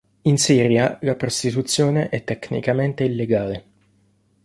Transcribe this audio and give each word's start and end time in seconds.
In 0.23 0.37
Siria 0.39 0.97
la 1.01 1.13
prostituzione 1.13 2.09
è 2.09 2.23
tecnicamente 2.23 3.03
illegale. 3.03 3.63